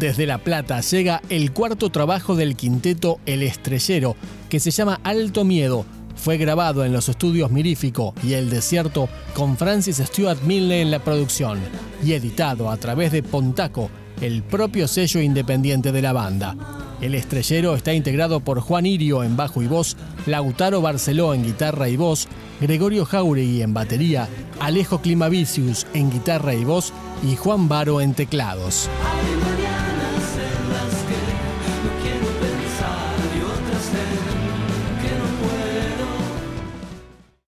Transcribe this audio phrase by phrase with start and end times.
[0.00, 4.16] Desde La Plata llega el cuarto trabajo del quinteto El Estrellero,
[4.48, 5.84] que se llama Alto Miedo.
[6.16, 11.00] Fue grabado en los estudios Mirífico y El Desierto con Francis Stuart Milne en la
[11.00, 11.58] producción
[12.02, 13.90] y editado a través de Pontaco,
[14.22, 16.56] el propio sello independiente de la banda.
[17.02, 21.90] El estrellero está integrado por Juan Irio en bajo y voz, Lautaro Barceló en guitarra
[21.90, 22.26] y voz,
[22.58, 26.90] Gregorio Jauregui en batería, Alejo Climavicius en guitarra y voz
[27.22, 28.88] y Juan Baro en teclados.